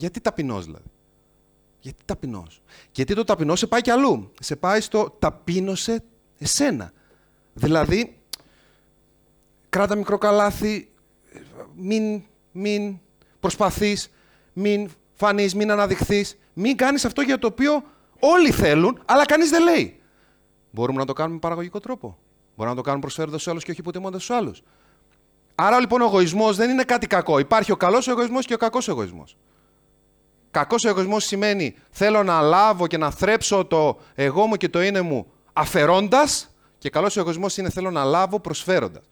[0.00, 0.90] Γιατί ταπεινός δηλαδή.
[1.80, 2.62] Γιατί ταπεινός.
[2.92, 4.32] Γιατί το ταπεινό σε πάει κι αλλού.
[4.40, 6.02] Σε πάει στο ταπείνωσε
[6.38, 6.92] εσένα.
[7.52, 8.18] Δηλαδή,
[9.68, 10.90] κράτα μικρό καλάθι,
[11.74, 12.98] μην, μην
[13.40, 14.10] προσπαθείς,
[14.52, 17.82] μην φανείς, μην αναδειχθείς, μην κάνεις αυτό για το οποίο
[18.20, 20.00] όλοι θέλουν, αλλά κανείς δεν λέει.
[20.70, 22.18] Μπορούμε να το κάνουμε με παραγωγικό τρόπο.
[22.56, 24.62] Μπορούμε να το κάνουμε προσφέροντας στους άλλους και όχι υποτιμώντας τους άλλους.
[25.54, 27.38] Άρα λοιπόν ο εγωισμός δεν είναι κάτι κακό.
[27.38, 29.36] Υπάρχει ο καλός εγωισμός και ο κακός εγωισμός.
[30.50, 35.00] Κακός εγωισμός σημαίνει θέλω να λάβω και να θρέψω το εγώ μου και το είναι
[35.00, 36.54] μου αφαιρώντας.
[36.78, 39.04] Και καλός εγωισμός είναι θέλω να λάβω προσφέροντας.